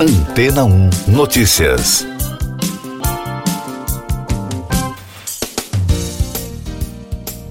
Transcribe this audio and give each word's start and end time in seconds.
Antena 0.00 0.64
1 0.64 0.90
Notícias. 1.08 2.06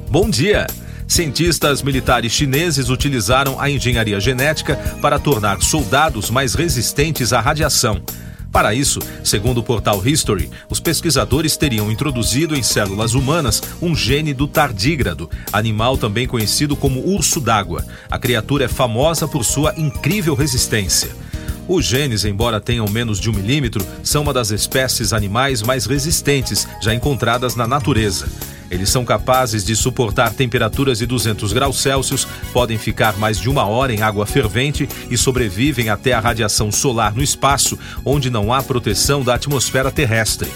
Bom 0.09 0.29
dia! 0.29 0.65
Cientistas 1.05 1.81
militares 1.81 2.31
chineses 2.31 2.87
utilizaram 2.87 3.59
a 3.59 3.69
engenharia 3.69 4.17
genética 4.21 4.77
para 5.01 5.19
tornar 5.19 5.61
soldados 5.61 6.29
mais 6.29 6.55
resistentes 6.55 7.33
à 7.33 7.41
radiação. 7.41 8.01
Para 8.49 8.73
isso, 8.73 9.01
segundo 9.25 9.57
o 9.57 9.63
portal 9.63 10.01
History, 10.07 10.49
os 10.69 10.79
pesquisadores 10.79 11.57
teriam 11.57 11.91
introduzido 11.91 12.55
em 12.55 12.63
células 12.63 13.13
humanas 13.13 13.61
um 13.81 13.93
gene 13.93 14.33
do 14.33 14.47
tardígrado, 14.47 15.29
animal 15.51 15.97
também 15.97 16.25
conhecido 16.25 16.77
como 16.77 17.05
urso 17.05 17.41
d'água. 17.41 17.85
A 18.09 18.17
criatura 18.17 18.63
é 18.63 18.69
famosa 18.69 19.27
por 19.27 19.43
sua 19.43 19.73
incrível 19.77 20.33
resistência. 20.33 21.26
Os 21.67 21.85
genes, 21.85 22.23
embora 22.23 22.61
tenham 22.61 22.87
menos 22.87 23.19
de 23.19 23.29
um 23.29 23.33
milímetro, 23.33 23.85
são 24.01 24.23
uma 24.23 24.33
das 24.33 24.51
espécies 24.51 25.11
animais 25.11 25.61
mais 25.61 25.85
resistentes 25.85 26.65
já 26.81 26.93
encontradas 26.93 27.55
na 27.55 27.67
natureza. 27.67 28.27
Eles 28.71 28.89
são 28.89 29.03
capazes 29.03 29.65
de 29.65 29.75
suportar 29.75 30.33
temperaturas 30.33 30.99
de 30.99 31.05
200 31.05 31.51
graus 31.53 31.81
Celsius, 31.81 32.25
podem 32.53 32.77
ficar 32.77 33.17
mais 33.17 33.39
de 33.39 33.49
uma 33.49 33.65
hora 33.65 33.93
em 33.93 34.01
água 34.01 34.25
fervente 34.25 34.87
e 35.09 35.17
sobrevivem 35.17 35.89
até 35.89 36.13
a 36.13 36.19
radiação 36.19 36.71
solar 36.71 37.13
no 37.13 37.23
espaço, 37.23 37.77
onde 38.03 38.29
não 38.29 38.53
há 38.53 38.63
proteção 38.63 39.21
da 39.21 39.35
atmosfera 39.35 39.91
terrestre. 39.91 40.49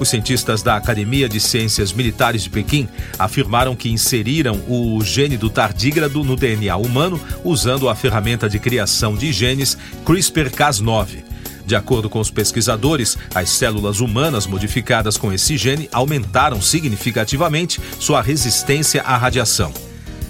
Os 0.00 0.08
cientistas 0.08 0.62
da 0.62 0.76
Academia 0.76 1.28
de 1.28 1.40
Ciências 1.40 1.92
Militares 1.92 2.42
de 2.42 2.50
Pequim 2.50 2.88
afirmaram 3.18 3.74
que 3.74 3.90
inseriram 3.90 4.60
o 4.68 5.02
gene 5.02 5.36
do 5.36 5.50
tardígrado 5.50 6.22
no 6.22 6.36
DNA 6.36 6.76
humano 6.76 7.20
usando 7.42 7.88
a 7.88 7.94
ferramenta 7.96 8.48
de 8.48 8.58
criação 8.58 9.16
de 9.16 9.32
genes 9.32 9.76
CRISPR-Cas9. 10.04 11.24
De 11.66 11.76
acordo 11.76 12.08
com 12.08 12.18
os 12.18 12.30
pesquisadores, 12.30 13.18
as 13.34 13.50
células 13.50 14.00
humanas 14.00 14.46
modificadas 14.46 15.18
com 15.18 15.32
esse 15.32 15.56
gene 15.56 15.88
aumentaram 15.92 16.62
significativamente 16.62 17.78
sua 17.98 18.22
resistência 18.22 19.02
à 19.02 19.18
radiação. 19.18 19.70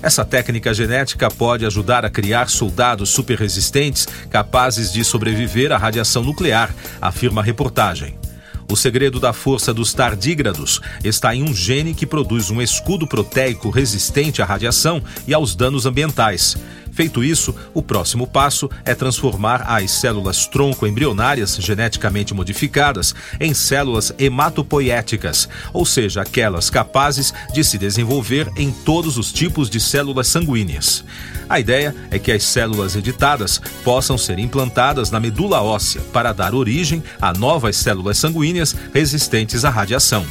Essa 0.02 0.24
técnica 0.24 0.72
genética 0.72 1.28
pode 1.30 1.66
ajudar 1.66 2.05
a 2.05 2.11
criar 2.11 2.48
soldados 2.48 3.11
superresistentes 3.11 4.08
capazes 4.30 4.92
de 4.92 5.05
sobreviver 5.05 5.70
à 5.70 5.77
radiação 5.77 6.24
nuclear, 6.24 6.74
afirma 7.00 7.41
a 7.41 7.44
reportagem. 7.44 8.17
O 8.70 8.77
segredo 8.77 9.19
da 9.19 9.33
força 9.33 9.72
dos 9.72 9.94
tardígrados 9.94 10.78
está 11.02 11.34
em 11.34 11.42
um 11.42 11.55
gene 11.55 11.94
que 11.94 12.06
produz 12.06 12.50
um 12.50 12.61
escudo 12.61 13.06
proteico 13.06 13.70
resistente 13.70 14.42
à 14.42 14.44
radiação 14.44 15.02
e 15.27 15.33
aos 15.33 15.55
danos 15.55 15.86
ambientais. 15.86 16.55
Feito 16.98 17.22
isso, 17.22 17.54
o 17.72 17.80
próximo 17.80 18.27
passo 18.27 18.68
é 18.84 18.92
transformar 18.92 19.62
as 19.68 19.88
células 19.88 20.48
tronco 20.48 20.84
embrionárias 20.84 21.55
geneticamente 21.55 22.34
modificadas 22.34 23.14
em 23.38 23.55
células 23.55 24.12
hematopoéticas, 24.18 25.48
ou 25.72 25.86
seja, 25.86 26.22
aquelas 26.22 26.68
capazes 26.70 27.32
de 27.55 27.62
se 27.62 27.78
desenvolver 27.78 28.50
em 28.56 28.72
todos 28.72 29.16
os 29.16 29.32
tipos 29.32 29.70
de 29.70 29.78
células 29.78 30.27
sanguíneas. 30.27 31.05
A 31.48 31.60
ideia 31.60 31.94
é 32.10 32.18
que 32.18 32.32
as 32.32 32.42
células 32.42 32.96
editadas 32.96 33.60
possam 33.84 34.18
ser 34.18 34.40
implantadas 34.40 35.08
na 35.08 35.20
medula 35.20 35.62
óssea 35.62 36.02
para 36.12 36.33
dar 36.33 36.52
origem 36.52 37.00
a 37.22 37.33
novas 37.33 37.77
células 37.77 38.18
sanguíneas 38.18 38.74
resistentes 38.92 39.64
à 39.64 39.70
radiação. 39.70 40.27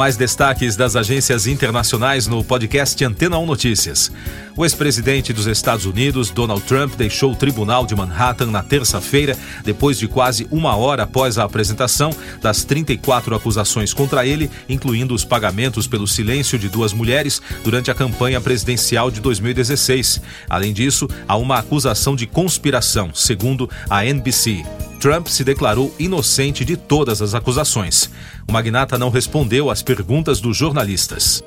Mais 0.00 0.16
destaques 0.16 0.76
das 0.76 0.96
agências 0.96 1.46
internacionais 1.46 2.26
no 2.26 2.42
podcast 2.42 3.04
Antena 3.04 3.38
1 3.38 3.44
Notícias. 3.44 4.10
O 4.56 4.64
ex-presidente 4.64 5.30
dos 5.30 5.46
Estados 5.46 5.84
Unidos, 5.84 6.30
Donald 6.30 6.62
Trump, 6.62 6.94
deixou 6.94 7.32
o 7.32 7.36
tribunal 7.36 7.84
de 7.84 7.94
Manhattan 7.94 8.46
na 8.46 8.62
terça-feira, 8.62 9.36
depois 9.62 9.98
de 9.98 10.08
quase 10.08 10.48
uma 10.50 10.74
hora 10.74 11.02
após 11.02 11.36
a 11.36 11.44
apresentação 11.44 12.16
das 12.40 12.64
34 12.64 13.34
acusações 13.34 13.92
contra 13.92 14.26
ele, 14.26 14.50
incluindo 14.70 15.14
os 15.14 15.22
pagamentos 15.22 15.86
pelo 15.86 16.08
silêncio 16.08 16.58
de 16.58 16.70
duas 16.70 16.94
mulheres 16.94 17.42
durante 17.62 17.90
a 17.90 17.94
campanha 17.94 18.40
presidencial 18.40 19.10
de 19.10 19.20
2016. 19.20 20.22
Além 20.48 20.72
disso, 20.72 21.06
há 21.28 21.36
uma 21.36 21.58
acusação 21.58 22.16
de 22.16 22.26
conspiração, 22.26 23.10
segundo 23.12 23.68
a 23.90 24.02
NBC. 24.06 24.64
Trump 25.00 25.28
se 25.28 25.42
declarou 25.42 25.94
inocente 25.98 26.62
de 26.62 26.76
todas 26.76 27.22
as 27.22 27.34
acusações. 27.34 28.10
O 28.46 28.52
magnata 28.52 28.98
não 28.98 29.08
respondeu 29.08 29.70
às 29.70 29.82
perguntas 29.82 30.40
dos 30.40 30.54
jornalistas. 30.54 31.42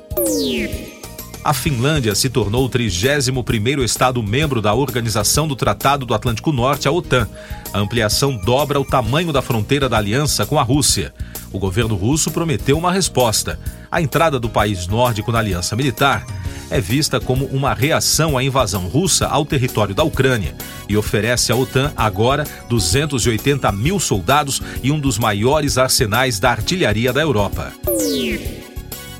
A 1.44 1.54
Finlândia 1.54 2.16
se 2.16 2.28
tornou 2.28 2.64
o 2.64 2.68
31º 2.68 3.84
estado 3.84 4.20
membro 4.22 4.60
da 4.60 4.74
Organização 4.74 5.46
do 5.46 5.54
Tratado 5.54 6.04
do 6.04 6.14
Atlântico 6.14 6.50
Norte, 6.50 6.88
a 6.88 6.90
OTAN. 6.90 7.28
A 7.72 7.78
ampliação 7.78 8.36
dobra 8.36 8.80
o 8.80 8.84
tamanho 8.84 9.32
da 9.32 9.40
fronteira 9.40 9.88
da 9.88 9.98
aliança 9.98 10.44
com 10.44 10.58
a 10.58 10.62
Rússia. 10.62 11.14
O 11.54 11.58
governo 11.60 11.94
russo 11.94 12.32
prometeu 12.32 12.76
uma 12.76 12.90
resposta. 12.90 13.60
A 13.88 14.02
entrada 14.02 14.40
do 14.40 14.50
país 14.50 14.88
nórdico 14.88 15.30
na 15.30 15.38
aliança 15.38 15.76
militar 15.76 16.26
é 16.68 16.80
vista 16.80 17.20
como 17.20 17.44
uma 17.46 17.72
reação 17.72 18.36
à 18.36 18.42
invasão 18.42 18.88
russa 18.88 19.28
ao 19.28 19.44
território 19.44 19.94
da 19.94 20.02
Ucrânia 20.02 20.56
e 20.88 20.96
oferece 20.96 21.52
à 21.52 21.56
OTAN 21.56 21.92
agora 21.96 22.44
280 22.68 23.70
mil 23.70 24.00
soldados 24.00 24.60
e 24.82 24.90
um 24.90 24.98
dos 24.98 25.16
maiores 25.16 25.78
arsenais 25.78 26.40
da 26.40 26.50
artilharia 26.50 27.12
da 27.12 27.20
Europa. 27.20 27.72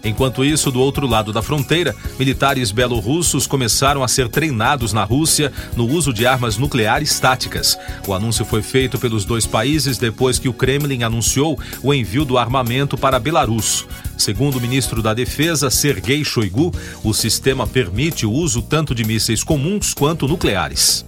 Enquanto 0.05 0.45
isso, 0.45 0.71
do 0.71 0.81
outro 0.81 1.07
lado 1.07 1.33
da 1.33 1.43
fronteira, 1.43 1.95
militares 2.19 2.71
belorussos 2.71 3.47
começaram 3.47 4.05
a 4.05 4.09
ser 4.09 4.29
treinados 4.29 4.93
na 4.93 5.03
Rússia 5.05 5.53
no 5.77 5.89
uso 5.89 6.13
de 6.13 6.27
armas 6.27 6.59
nucleares 6.59 7.19
táticas. 7.19 7.79
O 8.07 8.13
anúncio 8.13 8.45
foi 8.45 8.63
feito 8.63 8.99
pelos 8.99 9.25
dois 9.25 9.47
países 9.47 9.99
depois 9.99 10.39
que 10.39 10.49
o 10.49 10.53
Kremlin 10.53 11.03
anunciou 11.03 11.59
o 11.83 11.95
envio 11.95 12.25
do 12.25 12.37
armamento 12.37 12.99
para 12.99 13.19
Belarus. 13.19 13.87
Segundo 14.19 14.57
o 14.57 14.61
ministro 14.61 15.03
da 15.03 15.15
Defesa, 15.15 15.71
Sergei 15.71 16.25
Shoigu, 16.25 16.73
o 17.03 17.13
sistema 17.15 17.67
permite 17.67 18.27
o 18.27 18.33
uso 18.33 18.63
tanto 18.63 18.95
de 18.95 19.05
mísseis 19.05 19.43
comuns 19.43 19.95
quanto 19.95 20.29
nucleares 20.29 21.05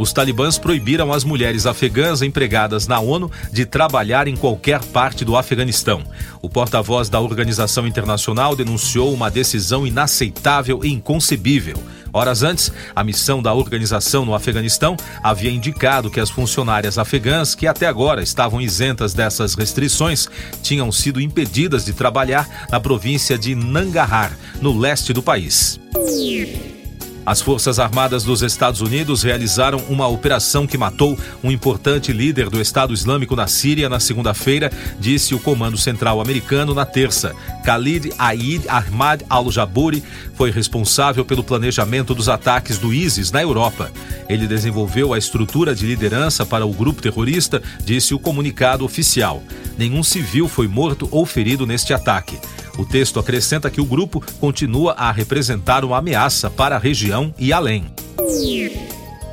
os 0.00 0.14
talibãs 0.14 0.56
proibiram 0.56 1.12
as 1.12 1.24
mulheres 1.24 1.66
afegãs 1.66 2.22
empregadas 2.22 2.86
na 2.86 2.98
ONU 2.98 3.30
de 3.52 3.66
trabalhar 3.66 4.26
em 4.26 4.34
qualquer 4.34 4.82
parte 4.82 5.26
do 5.26 5.36
Afeganistão. 5.36 6.02
O 6.40 6.48
porta-voz 6.48 7.10
da 7.10 7.20
organização 7.20 7.86
internacional 7.86 8.56
denunciou 8.56 9.12
uma 9.12 9.30
decisão 9.30 9.86
inaceitável 9.86 10.80
e 10.82 10.90
inconcebível. 10.90 11.76
Horas 12.14 12.42
antes, 12.42 12.72
a 12.96 13.04
missão 13.04 13.42
da 13.42 13.52
organização 13.52 14.24
no 14.24 14.34
Afeganistão 14.34 14.96
havia 15.22 15.50
indicado 15.50 16.10
que 16.10 16.18
as 16.18 16.30
funcionárias 16.30 16.96
afegãs, 16.96 17.54
que 17.54 17.66
até 17.66 17.86
agora 17.86 18.22
estavam 18.22 18.58
isentas 18.58 19.12
dessas 19.12 19.54
restrições, 19.54 20.28
tinham 20.62 20.90
sido 20.90 21.20
impedidas 21.20 21.84
de 21.84 21.92
trabalhar 21.92 22.66
na 22.70 22.80
província 22.80 23.36
de 23.36 23.54
Nangarhar, 23.54 24.34
no 24.62 24.76
leste 24.78 25.12
do 25.12 25.22
país. 25.22 25.78
As 27.24 27.40
Forças 27.40 27.78
Armadas 27.78 28.24
dos 28.24 28.40
Estados 28.42 28.80
Unidos 28.80 29.22
realizaram 29.22 29.78
uma 29.88 30.08
operação 30.08 30.66
que 30.66 30.78
matou 30.78 31.18
um 31.44 31.50
importante 31.50 32.12
líder 32.12 32.48
do 32.48 32.60
Estado 32.60 32.94
Islâmico 32.94 33.36
na 33.36 33.46
Síria 33.46 33.88
na 33.88 34.00
segunda-feira, 34.00 34.72
disse 34.98 35.34
o 35.34 35.38
Comando 35.38 35.76
Central 35.76 36.20
americano 36.20 36.74
na 36.74 36.86
terça. 36.86 37.34
Khalid 37.62 38.12
Aid 38.18 38.66
Ahmad 38.68 39.22
al-Jabouri 39.28 40.02
foi 40.34 40.50
responsável 40.50 41.24
pelo 41.24 41.44
planejamento 41.44 42.14
dos 42.14 42.28
ataques 42.28 42.78
do 42.78 42.92
ISIS 42.92 43.30
na 43.30 43.42
Europa. 43.42 43.92
Ele 44.28 44.46
desenvolveu 44.46 45.12
a 45.12 45.18
estrutura 45.18 45.74
de 45.74 45.86
liderança 45.86 46.46
para 46.46 46.64
o 46.64 46.72
grupo 46.72 47.02
terrorista, 47.02 47.62
disse 47.84 48.14
o 48.14 48.18
comunicado 48.18 48.84
oficial. 48.84 49.42
Nenhum 49.76 50.02
civil 50.02 50.48
foi 50.48 50.66
morto 50.66 51.06
ou 51.10 51.26
ferido 51.26 51.66
neste 51.66 51.92
ataque. 51.92 52.38
O 52.80 52.84
texto 52.86 53.20
acrescenta 53.20 53.70
que 53.70 53.78
o 53.78 53.84
grupo 53.84 54.24
continua 54.40 54.92
a 54.92 55.12
representar 55.12 55.84
uma 55.84 55.98
ameaça 55.98 56.48
para 56.48 56.76
a 56.76 56.78
região 56.78 57.34
e 57.38 57.52
além. 57.52 57.84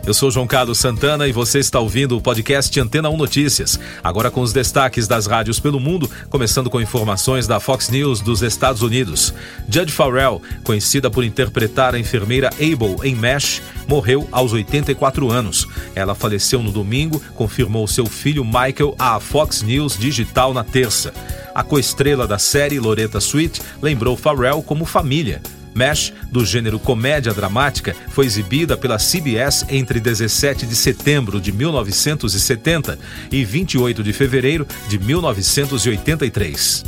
Eu 0.06 0.14
sou 0.14 0.30
João 0.30 0.46
Carlos 0.46 0.78
Santana 0.78 1.30
e 1.30 1.32
você 1.32 1.60
está 1.60 1.80
ouvindo 1.80 2.18
o 2.18 2.22
podcast 2.22 2.78
Antena 2.78 3.10
1 3.10 3.16
Notícias. 3.16 3.80
Agora 4.04 4.30
com 4.30 4.42
os 4.42 4.52
destaques 4.52 5.08
das 5.08 5.28
rádios 5.28 5.62
pelo 5.62 5.80
mundo, 5.80 6.12
começando 6.30 6.70
com 6.70 6.82
informações 6.82 7.48
da 7.48 7.58
Fox 7.58 7.90
News 7.90 8.20
dos 8.20 8.42
Estados 8.42 8.82
Unidos. 8.82 9.34
Judge 9.70 9.94
Farrell, 9.94 10.42
conhecida 10.66 11.10
por 11.10 11.24
interpretar 11.24 11.96
a 11.96 12.00
enfermeira 12.00 12.50
Abel 12.56 12.98
em 13.02 13.16
MASH, 13.16 13.62
morreu 13.88 14.28
aos 14.30 14.52
84 14.52 15.32
anos. 15.32 15.66
Ela 15.96 16.14
faleceu 16.14 16.62
no 16.62 16.72
domingo, 16.72 17.22
confirmou 17.34 17.88
seu 17.88 18.06
filho 18.08 18.44
Michael 18.44 18.94
à 19.00 19.22
Fox 19.22 19.62
News 19.62 19.98
Digital 19.98 20.54
na 20.54 20.66
terça. 20.66 21.14
A 21.58 21.64
coestrela 21.64 22.28
da 22.28 22.38
série, 22.38 22.80
Loretta 22.80 23.18
Sweet, 23.18 23.60
lembrou 23.82 24.16
Farrell 24.16 24.62
como 24.62 24.86
família. 24.86 25.42
MASH, 25.74 26.14
do 26.32 26.46
gênero 26.46 26.78
comédia 26.78 27.34
dramática, 27.34 27.96
foi 28.10 28.28
exibida 28.28 28.78
pela 28.78 29.00
CBS 29.00 29.66
entre 29.68 30.00
17 30.00 30.68
de 30.68 30.76
setembro 30.76 31.42
de 31.42 31.52
1970 31.52 33.00
e 33.32 33.44
28 33.44 34.04
de 34.04 34.14
fevereiro 34.14 34.68
de 34.88 35.00
1983. 35.00 36.84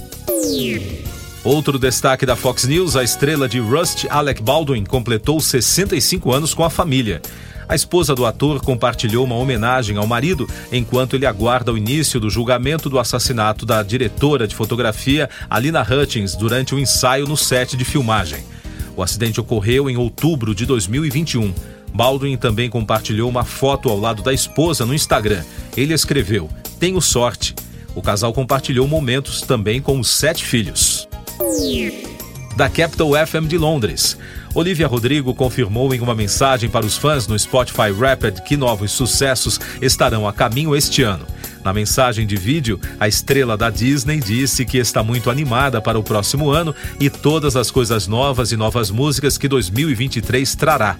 Outro 1.44 1.80
destaque 1.80 2.24
da 2.24 2.36
Fox 2.36 2.65
News, 2.65 2.95
a 2.95 3.04
estrela 3.04 3.50
de 3.50 3.57
Rust, 3.60 4.06
Alec 4.07 4.39
Baldwin, 4.44 4.83
completou 4.83 5.42
65 5.42 6.31
anos 6.31 6.54
com 6.54 6.63
a 6.63 6.69
família. 6.69 7.24
A 7.69 7.75
esposa 7.75 8.16
do 8.16 8.25
ator 8.25 8.60
compartilhou 8.63 9.24
uma 9.24 9.36
homenagem 9.36 9.95
ao 9.95 10.07
marido 10.07 10.50
enquanto 10.71 11.16
ele 11.16 11.27
aguarda 11.27 11.71
o 11.71 11.77
início 11.77 12.19
do 12.19 12.27
julgamento 12.27 12.89
do 12.89 12.98
assassinato 12.98 13.63
da 13.63 13.83
diretora 13.83 14.48
de 14.48 14.56
fotografia 14.56 15.30
Alina 15.48 15.83
Hutchins 15.83 16.33
durante 16.33 16.74
um 16.74 16.80
ensaio 16.80 17.27
no 17.27 17.38
set 17.38 17.77
de 17.77 17.86
filmagem. 17.86 18.44
O 18.95 19.04
acidente 19.04 19.39
ocorreu 19.39 19.88
em 19.88 19.98
outubro 19.98 20.56
de 20.56 20.66
2021. 20.66 21.54
Baldwin 21.94 22.38
também 22.38 22.71
compartilhou 22.71 23.30
uma 23.30 23.45
foto 23.45 23.88
ao 23.88 24.00
lado 24.00 24.24
da 24.24 24.33
esposa 24.33 24.83
no 24.83 24.95
Instagram. 24.95 25.44
Ele 25.77 25.94
escreveu: 25.94 26.50
Tenho 26.80 27.00
sorte. 27.00 27.54
O 27.94 28.01
casal 28.01 28.33
compartilhou 28.33 28.88
momentos 28.88 29.44
também 29.44 29.80
com 29.80 30.00
os 30.00 30.10
sete 30.10 30.44
filhos. 30.44 31.07
Da 32.57 32.68
Capital 32.68 33.12
FM 33.27 33.48
de 33.48 33.60
Londres. 33.60 34.18
Olivia 34.54 34.88
Rodrigo 34.88 35.34
confirmou 35.34 35.94
em 35.94 36.00
uma 36.00 36.16
mensagem 36.16 36.69
para 36.69 36.86
os 36.86 36.98
fãs 36.98 37.28
no 37.28 37.38
Spotify 37.38 37.92
Rapid 37.98 38.40
que 38.40 38.57
novos 38.57 38.92
sucessos 38.92 39.60
estarão 39.81 40.28
a 40.28 40.34
caminho 40.34 40.75
este 40.75 41.04
ano. 41.04 41.25
Na 41.63 41.74
mensagem 41.74 42.25
de 42.25 42.36
vídeo, 42.36 42.80
a 43.00 43.07
estrela 43.07 43.56
da 43.57 43.69
Disney 43.69 44.19
disse 44.19 44.66
que 44.66 44.78
está 44.78 45.04
muito 45.04 45.30
animada 45.30 45.81
para 45.81 46.00
o 46.00 46.04
próximo 46.04 46.50
ano 46.50 46.74
e 47.00 47.10
todas 47.10 47.56
as 47.56 47.69
coisas 47.69 48.07
novas 48.07 48.51
e 48.51 48.57
novas 48.57 48.90
músicas 48.90 49.38
que 49.38 49.48
2023 49.48 50.56
trará. 50.56 50.96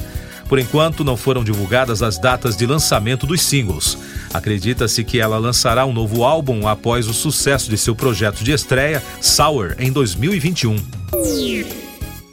Por 0.48 0.60
enquanto, 0.60 1.04
não 1.04 1.16
foram 1.16 1.44
divulgadas 1.44 2.02
as 2.02 2.18
datas 2.18 2.58
de 2.58 2.66
lançamento 2.66 3.26
dos 3.26 3.42
singles. 3.42 3.98
Acredita-se 4.34 5.04
que 5.04 5.20
ela 5.20 5.38
lançará 5.38 5.86
um 5.86 5.94
novo 5.94 6.24
álbum 6.24 6.68
após 6.68 7.08
o 7.08 7.14
sucesso 7.14 7.70
de 7.70 7.78
seu 7.78 7.96
projeto 7.96 8.44
de 8.44 8.52
estreia, 8.52 9.02
Sour, 9.22 9.76
em 9.78 9.92
2021. 9.92 10.76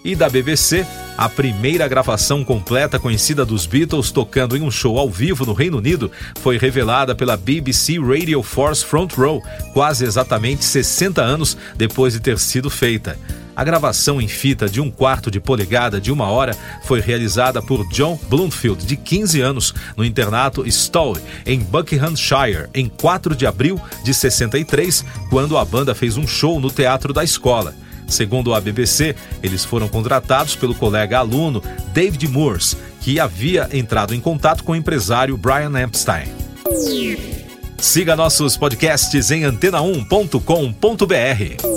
E 0.07 0.15
da 0.15 0.29
BBC, 0.29 0.87
a 1.19 1.29
primeira 1.29 1.89
gravação 1.89 2.45
completa 2.45 2.97
conhecida 2.97 3.45
dos 3.45 3.67
Beatles 3.67 4.13
tocando 4.13 4.57
em 4.57 4.63
um 4.63 4.71
show 4.71 5.01
ao 5.01 5.11
vivo 5.11 5.45
no 5.45 5.53
Reino 5.53 5.79
Unido 5.79 6.13
foi 6.41 6.57
revelada 6.59 7.13
pela 7.13 7.37
BBC 7.37 7.99
Radio 7.99 8.41
Force 8.41 8.85
Front 8.85 9.15
Row, 9.15 9.43
quase 9.73 10.05
exatamente 10.05 10.65
60 10.65 11.21
anos 11.21 11.59
depois 11.77 12.13
de 12.13 12.21
ter 12.21 12.39
sido 12.39 12.71
feita. 12.71 13.19
A 13.57 13.65
gravação 13.65 14.21
em 14.21 14.29
fita 14.29 14.69
de 14.69 14.81
um 14.81 14.93
quarto 14.93 15.29
de 15.29 15.41
polegada 15.41 16.01
de 16.01 16.13
uma 16.13 16.29
hora 16.29 16.57
foi 16.85 17.01
realizada 17.01 17.61
por 17.61 17.85
John 17.89 18.17
Bloomfield, 18.29 18.87
de 18.87 18.97
15 18.97 19.41
anos, 19.41 19.75
no 19.97 20.05
internato 20.05 20.65
Stowe, 20.71 21.21
em 21.45 21.59
Buckinghamshire, 21.59 22.69
em 22.73 22.89
4 22.89 23.35
de 23.35 23.45
abril 23.45 23.81
de 24.05 24.15
63, 24.15 25.05
quando 25.29 25.59
a 25.59 25.65
banda 25.65 25.97
fez 25.97 26.17
um 26.17 26.29
show 26.29 26.61
no 26.61 26.71
teatro 26.71 27.13
da 27.13 27.25
escola. 27.25 27.75
Segundo 28.07 28.55
a 28.55 28.61
BBC, 28.61 29.17
eles 29.43 29.65
foram 29.65 29.89
contratados 29.89 30.55
pelo 30.55 30.75
colega 30.75 31.19
aluno 31.19 31.63
David 31.93 32.29
Moores, 32.29 32.77
que 33.01 33.19
havia 33.19 33.69
entrado 33.73 34.15
em 34.15 34.21
contato 34.21 34.65
com 34.65 34.73
o 34.73 34.77
empresário 34.77 35.37
Brian 35.37 35.73
Epstein. 35.81 36.29
Siga 37.79 38.17
nossos 38.17 38.57
podcasts 38.57 39.31
em 39.31 39.43
antena1.com.br. 39.43 41.77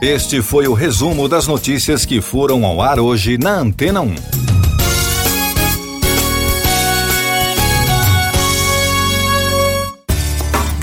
Este 0.00 0.42
foi 0.42 0.68
o 0.68 0.74
resumo 0.74 1.28
das 1.28 1.46
notícias 1.46 2.04
que 2.04 2.20
foram 2.20 2.66
ao 2.66 2.82
ar 2.82 3.00
hoje 3.00 3.38
na 3.38 3.58
Antena 3.58 4.02
1. 4.02 4.14